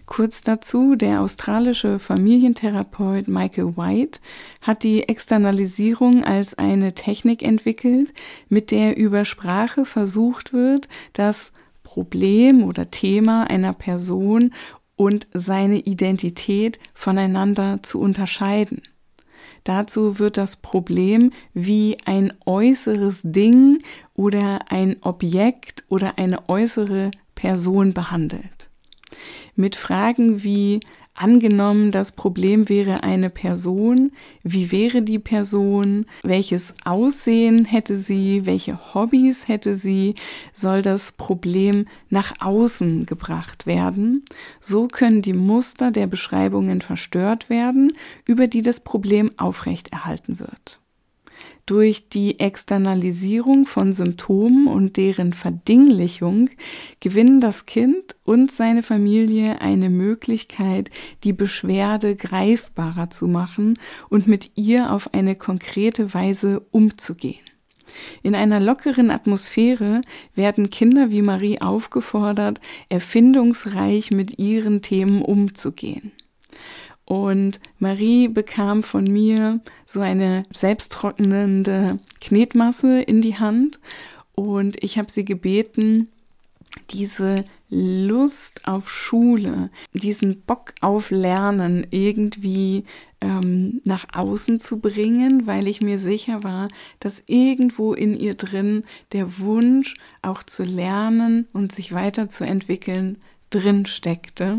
Kurz 0.06 0.42
dazu, 0.42 0.94
der 0.94 1.20
australische 1.20 1.98
Familientherapeut 1.98 3.26
Michael 3.26 3.76
White 3.76 4.20
hat 4.60 4.84
die 4.84 5.08
Externalisierung 5.08 6.22
als 6.24 6.54
eine 6.54 6.94
Technik 6.94 7.42
entwickelt, 7.42 8.14
mit 8.48 8.70
der 8.70 8.96
über 8.96 9.24
Sprache 9.24 9.84
versucht 9.84 10.52
wird, 10.52 10.88
das 11.12 11.52
Problem 11.82 12.62
oder 12.62 12.90
Thema 12.92 13.50
einer 13.50 13.72
Person 13.72 14.54
und 14.94 15.26
seine 15.34 15.80
Identität 15.80 16.78
voneinander 16.94 17.80
zu 17.82 18.00
unterscheiden. 18.00 18.82
Dazu 19.66 20.20
wird 20.20 20.36
das 20.36 20.54
Problem 20.54 21.32
wie 21.52 21.98
ein 22.04 22.32
äußeres 22.46 23.22
Ding 23.24 23.78
oder 24.14 24.70
ein 24.70 25.02
Objekt 25.02 25.82
oder 25.88 26.18
eine 26.18 26.48
äußere 26.48 27.10
Person 27.34 27.92
behandelt. 27.92 28.70
Mit 29.56 29.74
Fragen 29.74 30.44
wie 30.44 30.78
Angenommen, 31.18 31.92
das 31.92 32.12
Problem 32.12 32.68
wäre 32.68 33.02
eine 33.02 33.30
Person. 33.30 34.12
Wie 34.42 34.70
wäre 34.70 35.00
die 35.00 35.18
Person? 35.18 36.04
Welches 36.22 36.74
Aussehen 36.84 37.64
hätte 37.64 37.96
sie? 37.96 38.44
Welche 38.44 38.94
Hobbys 38.94 39.48
hätte 39.48 39.74
sie? 39.74 40.14
Soll 40.52 40.82
das 40.82 41.12
Problem 41.12 41.86
nach 42.10 42.34
außen 42.40 43.06
gebracht 43.06 43.66
werden? 43.66 44.26
So 44.60 44.88
können 44.88 45.22
die 45.22 45.32
Muster 45.32 45.90
der 45.90 46.06
Beschreibungen 46.06 46.82
verstört 46.82 47.48
werden, 47.48 47.94
über 48.26 48.46
die 48.46 48.60
das 48.60 48.80
Problem 48.80 49.30
aufrechterhalten 49.38 50.38
wird. 50.38 50.80
Durch 51.66 52.08
die 52.08 52.38
Externalisierung 52.38 53.66
von 53.66 53.92
Symptomen 53.92 54.68
und 54.68 54.96
deren 54.96 55.32
Verdinglichung 55.32 56.48
gewinnen 57.00 57.40
das 57.40 57.66
Kind 57.66 58.14
und 58.22 58.52
seine 58.52 58.84
Familie 58.84 59.60
eine 59.60 59.90
Möglichkeit, 59.90 60.90
die 61.24 61.32
Beschwerde 61.32 62.14
greifbarer 62.14 63.10
zu 63.10 63.26
machen 63.26 63.80
und 64.08 64.28
mit 64.28 64.52
ihr 64.54 64.92
auf 64.92 65.12
eine 65.12 65.34
konkrete 65.34 66.14
Weise 66.14 66.60
umzugehen. 66.70 67.40
In 68.22 68.36
einer 68.36 68.60
lockeren 68.60 69.10
Atmosphäre 69.10 70.02
werden 70.36 70.70
Kinder 70.70 71.10
wie 71.10 71.22
Marie 71.22 71.60
aufgefordert, 71.60 72.60
erfindungsreich 72.90 74.12
mit 74.12 74.38
ihren 74.38 74.82
Themen 74.82 75.20
umzugehen. 75.20 76.12
Und 77.06 77.60
Marie 77.78 78.28
bekam 78.28 78.82
von 78.82 79.04
mir 79.04 79.60
so 79.86 80.00
eine 80.00 80.42
selbsttrocknende 80.52 82.00
Knetmasse 82.20 83.00
in 83.00 83.22
die 83.22 83.38
Hand 83.38 83.78
und 84.34 84.82
ich 84.84 84.98
habe 84.98 85.10
sie 85.10 85.24
gebeten, 85.24 86.08
diese 86.90 87.44
Lust 87.70 88.60
auf 88.68 88.90
Schule, 88.90 89.70
diesen 89.92 90.42
Bock 90.42 90.74
auf 90.82 91.10
Lernen 91.10 91.86
irgendwie 91.90 92.84
ähm, 93.20 93.80
nach 93.84 94.06
außen 94.12 94.60
zu 94.60 94.78
bringen, 94.78 95.46
weil 95.46 95.66
ich 95.66 95.80
mir 95.80 95.98
sicher 95.98 96.44
war, 96.44 96.68
dass 97.00 97.24
irgendwo 97.26 97.94
in 97.94 98.14
ihr 98.14 98.34
drin 98.34 98.84
der 99.12 99.38
Wunsch, 99.38 99.94
auch 100.22 100.42
zu 100.42 100.64
lernen 100.64 101.48
und 101.52 101.72
sich 101.72 101.92
weiterzuentwickeln, 101.92 103.18
drin 103.50 103.86
steckte. 103.86 104.58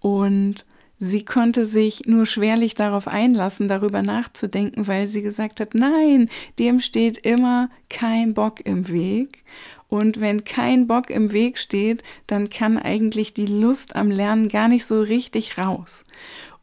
Und 0.00 0.64
Sie 0.98 1.24
konnte 1.24 1.66
sich 1.66 2.06
nur 2.06 2.24
schwerlich 2.24 2.74
darauf 2.74 3.06
einlassen, 3.06 3.68
darüber 3.68 4.02
nachzudenken, 4.02 4.86
weil 4.86 5.06
sie 5.06 5.22
gesagt 5.22 5.60
hat, 5.60 5.74
nein, 5.74 6.30
dem 6.58 6.80
steht 6.80 7.18
immer 7.18 7.68
kein 7.90 8.32
Bock 8.32 8.64
im 8.64 8.88
Weg. 8.88 9.44
Und 9.88 10.20
wenn 10.20 10.44
kein 10.44 10.86
Bock 10.86 11.10
im 11.10 11.32
Weg 11.32 11.58
steht, 11.58 12.02
dann 12.26 12.50
kann 12.50 12.78
eigentlich 12.78 13.34
die 13.34 13.46
Lust 13.46 13.94
am 13.94 14.10
Lernen 14.10 14.48
gar 14.48 14.68
nicht 14.68 14.86
so 14.86 15.00
richtig 15.00 15.58
raus. 15.58 16.04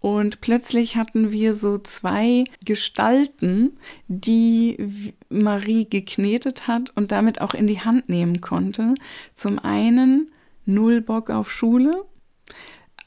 Und 0.02 0.42
plötzlich 0.42 0.98
hatten 0.98 1.32
wir 1.32 1.54
so 1.54 1.78
zwei 1.78 2.44
Gestalten, 2.66 3.78
die 4.10 5.14
Marie 5.30 5.86
geknetet 5.86 6.68
hat 6.68 6.92
und 6.98 7.14
damit 7.14 7.40
auch 7.40 7.54
in 7.54 7.68
die 7.68 7.80
Hand 7.80 8.10
nehmen 8.10 8.42
konnte. 8.42 8.96
Zum 9.34 9.60
einen 9.60 10.30
null 10.66 11.00
Bock 11.00 11.30
auf 11.30 11.50
Schule 11.50 12.04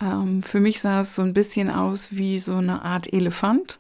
ähm, 0.01 0.43
für 0.43 0.61
mich 0.61 0.81
sah 0.81 1.01
es 1.01 1.15
so 1.15 1.23
ein 1.23 1.35
bisschen 1.35 1.71
aus 1.71 2.09
wie 2.17 2.39
so 2.39 2.57
eine 2.57 2.83
Art 2.83 3.13
Elefant. 3.13 3.79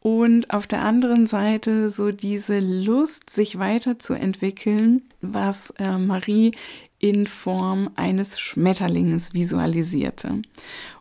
Und 0.00 0.50
auf 0.50 0.66
der 0.66 0.82
anderen 0.82 1.26
Seite 1.26 1.88
so 1.88 2.12
diese 2.12 2.60
Lust, 2.60 3.30
sich 3.30 3.58
weiterzuentwickeln, 3.58 5.02
was 5.22 5.70
äh, 5.78 5.96
Marie 5.96 6.52
in 6.98 7.26
Form 7.26 7.90
eines 7.96 8.40
Schmetterlings 8.40 9.34
visualisierte. 9.34 10.40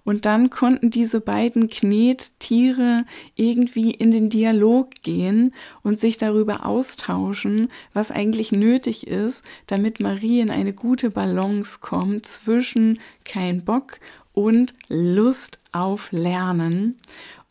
Und 0.04 0.26
dann 0.26 0.50
konnten 0.50 0.90
diese 0.90 1.22
beiden 1.22 1.70
Knettiere 1.70 3.06
irgendwie 3.36 3.92
in 3.92 4.12
den 4.12 4.30
Dialog 4.30 4.90
gehen 5.02 5.54
und 5.82 5.98
sich 5.98 6.18
darüber 6.18 6.66
austauschen, 6.66 7.70
was 7.94 8.12
eigentlich 8.12 8.52
nötig 8.52 9.08
ist, 9.08 9.46
damit 9.68 10.02
Marie 10.02 10.42
in 10.42 10.52
eine 10.52 10.74
gute 10.74 11.10
Balance 11.10 11.80
kommt 11.80 12.26
zwischen 12.26 13.00
kein 13.24 13.64
Bock 13.64 14.00
und 14.34 14.74
Lust 14.90 15.60
auf 15.72 16.12
Lernen. 16.12 17.00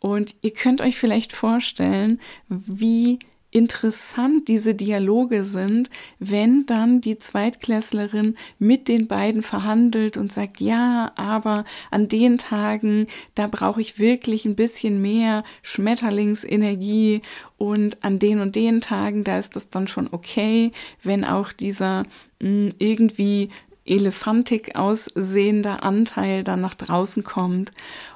Und 0.01 0.35
ihr 0.42 0.53
könnt 0.53 0.81
euch 0.81 0.99
vielleicht 0.99 1.33
vorstellen, 1.33 2.21
wie 2.49 3.21
interessant 3.53 4.49
diese 4.49 4.75
Dialoge 4.75 5.45
sind, 5.45 5.90
wenn 6.18 6.64
dann 6.66 7.03
die 7.03 7.18
Zweitklässlerin 7.18 8.37
mit 8.59 8.88
den 8.88 9.07
beiden 9.07 9.42
verhandelt 9.42 10.16
und 10.16 10.33
sagt, 10.33 10.61
ja, 10.61 11.12
aber 11.16 11.66
an 11.90 12.09
den 12.09 12.38
Tagen, 12.38 13.07
da 13.35 13.47
brauche 13.47 13.83
ich 13.83 13.99
wirklich 13.99 14.47
ein 14.47 14.57
bisschen 14.57 15.03
mehr 15.03 15.45
Schmetterlingsenergie 15.62 17.21
und 17.59 18.03
an 18.03 18.18
den 18.18 18.40
und 18.40 18.57
den 18.57 18.81
Tagen, 18.81 19.23
da 19.23 19.38
ist 19.38 19.55
das 19.55 19.68
dann 19.68 19.87
schon 19.87 20.09
okay, 20.11 20.73
wenn 21.03 21.25
auch 21.25 21.53
dieser 21.53 22.05
mh, 22.40 22.49
hm, 22.49 22.68
irgendwie 22.79 23.51
elefantik 23.85 24.77
aussehender 24.77 25.83
Anteil 25.83 26.45
dann 26.45 26.61
nach 26.61 26.75
draußen 26.75 27.25
kommt 27.25 27.73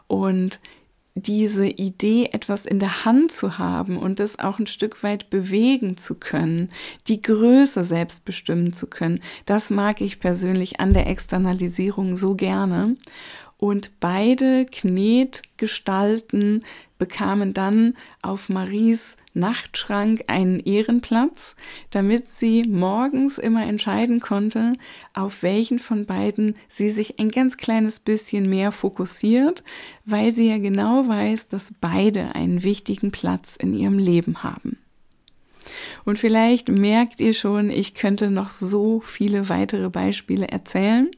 und 0.06 0.60
diese 1.18 1.66
Idee, 1.66 2.28
etwas 2.32 2.66
in 2.66 2.78
der 2.78 3.06
Hand 3.06 3.32
zu 3.32 3.56
haben 3.56 3.96
und 3.96 4.20
das 4.20 4.38
auch 4.38 4.58
ein 4.58 4.66
Stück 4.66 5.02
weit 5.02 5.30
bewegen 5.30 5.96
zu 5.96 6.14
können, 6.14 6.68
die 7.08 7.22
Größe 7.22 7.84
selbst 7.84 8.26
bestimmen 8.26 8.74
zu 8.74 8.86
können, 8.86 9.22
das 9.46 9.70
mag 9.70 10.02
ich 10.02 10.20
persönlich 10.20 10.78
an 10.78 10.92
der 10.92 11.06
Externalisierung 11.06 12.16
so 12.16 12.34
gerne. 12.34 12.96
Und 13.58 14.00
beide 14.00 14.66
Knetgestalten 14.66 16.62
bekamen 16.98 17.54
dann 17.54 17.96
auf 18.20 18.48
Maries 18.50 19.16
Nachtschrank 19.32 20.24
einen 20.26 20.60
Ehrenplatz, 20.60 21.56
damit 21.90 22.28
sie 22.28 22.64
morgens 22.64 23.38
immer 23.38 23.66
entscheiden 23.66 24.20
konnte, 24.20 24.74
auf 25.14 25.42
welchen 25.42 25.78
von 25.78 26.06
beiden 26.06 26.54
sie 26.68 26.90
sich 26.90 27.18
ein 27.18 27.30
ganz 27.30 27.56
kleines 27.56 27.98
bisschen 27.98 28.48
mehr 28.48 28.72
fokussiert, 28.72 29.62
weil 30.04 30.32
sie 30.32 30.48
ja 30.48 30.58
genau 30.58 31.08
weiß, 31.08 31.48
dass 31.48 31.72
beide 31.80 32.34
einen 32.34 32.62
wichtigen 32.62 33.10
Platz 33.10 33.56
in 33.56 33.74
ihrem 33.74 33.98
Leben 33.98 34.42
haben. 34.42 34.78
Und 36.04 36.18
vielleicht 36.18 36.68
merkt 36.68 37.20
ihr 37.20 37.34
schon, 37.34 37.70
ich 37.70 37.94
könnte 37.94 38.30
noch 38.30 38.52
so 38.52 39.00
viele 39.00 39.48
weitere 39.48 39.90
Beispiele 39.90 40.48
erzählen, 40.48 41.10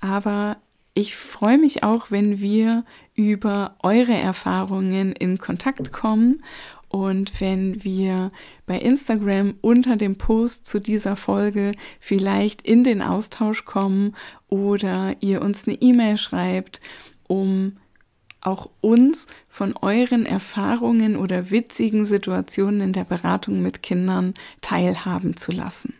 aber 0.00 0.56
ich 0.94 1.16
freue 1.16 1.58
mich 1.58 1.82
auch, 1.82 2.10
wenn 2.10 2.40
wir 2.40 2.84
über 3.14 3.76
eure 3.82 4.14
Erfahrungen 4.14 5.12
in 5.12 5.38
Kontakt 5.38 5.92
kommen 5.92 6.42
und 6.88 7.40
wenn 7.40 7.82
wir 7.84 8.30
bei 8.66 8.78
Instagram 8.78 9.54
unter 9.62 9.96
dem 9.96 10.16
Post 10.18 10.66
zu 10.66 10.78
dieser 10.78 11.16
Folge 11.16 11.72
vielleicht 12.00 12.60
in 12.60 12.84
den 12.84 13.00
Austausch 13.00 13.64
kommen 13.64 14.14
oder 14.48 15.16
ihr 15.20 15.40
uns 15.40 15.66
eine 15.66 15.80
E-Mail 15.80 16.18
schreibt, 16.18 16.82
um 17.26 17.78
auch 18.42 18.68
uns 18.82 19.28
von 19.48 19.74
euren 19.80 20.26
Erfahrungen 20.26 21.16
oder 21.16 21.50
witzigen 21.50 22.04
Situationen 22.04 22.82
in 22.82 22.92
der 22.92 23.04
Beratung 23.04 23.62
mit 23.62 23.82
Kindern 23.82 24.34
teilhaben 24.60 25.36
zu 25.36 25.52
lassen. 25.52 25.94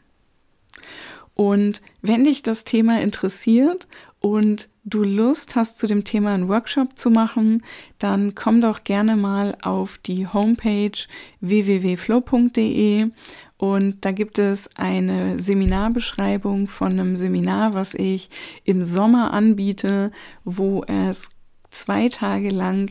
Und 1.35 1.81
wenn 2.03 2.25
dich 2.25 2.43
das 2.43 2.65
Thema 2.65 3.01
interessiert 3.01 3.87
und 4.21 4.69
du 4.85 5.05
Lust 5.05 5.55
hast, 5.55 5.79
zu 5.79 5.87
dem 5.87 6.05
Thema 6.05 6.35
einen 6.35 6.49
Workshop 6.49 6.99
zu 6.99 7.11
machen, 7.11 7.63
dann 7.99 8.35
komm 8.35 8.61
doch 8.61 8.85
gerne 8.85 9.17
mal 9.17 9.57
auf 9.63 9.99
die 9.99 10.27
Homepage 10.27 10.93
www.flow.de 11.41 13.11
und 13.59 14.05
da 14.05 14.11
gibt 14.11 14.41
es 14.41 14.69
eine 14.77 15.39
Seminarbeschreibung 15.39 16.67
von 16.67 16.93
einem 16.93 17.15
Seminar, 17.15 17.75
was 17.75 17.95
ich 17.95 18.29
im 18.65 18.83
Sommer 18.83 19.33
anbiete, 19.33 20.11
wo 20.45 20.83
es 20.85 21.31
zwei 21.71 22.09
Tage 22.09 22.51
lang 22.51 22.91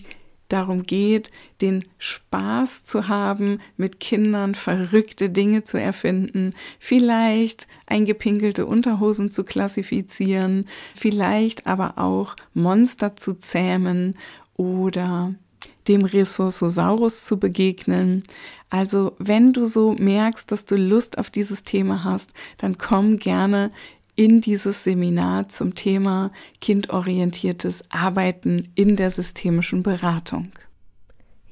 darum 0.51 0.83
geht, 0.83 1.31
den 1.61 1.85
Spaß 1.97 2.83
zu 2.83 3.07
haben, 3.07 3.59
mit 3.77 3.99
Kindern 3.99 4.55
verrückte 4.55 5.29
Dinge 5.29 5.63
zu 5.63 5.79
erfinden, 5.79 6.53
vielleicht 6.79 7.67
eingepinkelte 7.85 8.65
Unterhosen 8.65 9.31
zu 9.31 9.43
klassifizieren, 9.43 10.67
vielleicht 10.95 11.67
aber 11.67 11.97
auch 11.97 12.35
Monster 12.53 13.15
zu 13.15 13.39
zähmen 13.39 14.15
oder 14.55 15.33
dem 15.87 16.05
Ressourcosaurus 16.05 17.25
zu 17.25 17.39
begegnen. 17.39 18.23
Also 18.69 19.13
wenn 19.17 19.53
du 19.53 19.65
so 19.65 19.93
merkst, 19.93 20.51
dass 20.51 20.65
du 20.65 20.75
Lust 20.75 21.17
auf 21.17 21.29
dieses 21.29 21.63
Thema 21.63 22.03
hast, 22.03 22.31
dann 22.57 22.77
komm 22.77 23.17
gerne 23.17 23.71
in 24.15 24.41
dieses 24.41 24.83
Seminar 24.83 25.47
zum 25.47 25.75
Thema 25.75 26.31
kindorientiertes 26.59 27.85
Arbeiten 27.89 28.69
in 28.75 28.95
der 28.95 29.09
systemischen 29.09 29.83
Beratung. 29.83 30.51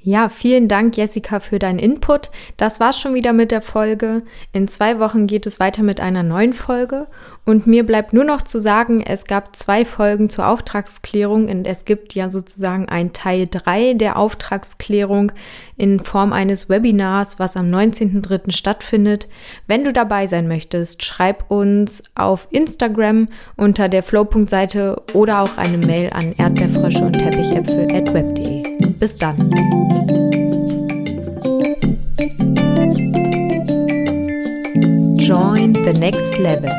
Ja, 0.02 0.30
vielen 0.30 0.70
Dank, 0.70 0.96
Jessica, 0.96 1.42
für 1.42 1.60
deinen 1.60 1.78
Input. 1.78 2.32
Das 2.56 2.80
war's 2.80 3.00
schon 3.00 3.16
wieder 3.16 3.34
mit 3.34 3.52
der 3.52 3.62
Folge. 3.62 4.24
In 4.54 4.70
zwei 4.70 4.98
Wochen 4.98 5.28
geht 5.28 5.46
es 5.46 5.60
weiter 5.60 5.84
mit 5.84 6.00
einer 6.00 6.24
neuen 6.24 6.54
Folge. 6.54 7.08
Und 7.44 7.68
mir 7.68 7.86
bleibt 7.86 8.14
nur 8.14 8.24
noch 8.24 8.42
zu 8.42 8.62
sagen, 8.62 9.02
es 9.02 9.26
gab 9.26 9.56
zwei 9.56 9.84
Folgen 9.84 10.30
zur 10.30 10.48
Auftragsklärung 10.48 11.50
und 11.50 11.66
es 11.66 11.84
gibt 11.84 12.16
ja 12.16 12.30
sozusagen 12.30 12.88
ein 12.88 13.12
Teil 13.12 13.48
3 13.50 13.96
der 13.96 14.18
Auftragsklärung 14.18 15.34
in 15.76 16.00
Form 16.00 16.32
eines 16.32 16.70
Webinars, 16.70 17.40
was 17.40 17.58
am 17.58 17.70
19.03. 17.70 18.52
stattfindet. 18.52 19.28
Wenn 19.68 19.84
du 19.84 19.92
dabei 19.92 20.28
sein 20.28 20.48
möchtest, 20.48 21.04
schreib 21.04 21.50
uns 21.52 22.04
auf 22.16 22.48
Instagram 22.52 23.28
unter 23.58 23.90
der 23.90 24.04
Flow.seite 24.04 25.02
oder 25.14 25.42
auch 25.42 25.58
eine 25.58 25.78
Mail 25.78 26.12
an 26.14 26.34
erdbeerfrösche 26.38 27.04
und 27.04 27.18
teppichäpfel 27.18 27.92
at 27.94 28.14
web.de. 28.14 28.64
Bis 29.00 29.16
dann. 29.16 29.89
Join 35.18 35.74
the 35.74 35.96
next 36.00 36.40
level. 36.40 36.72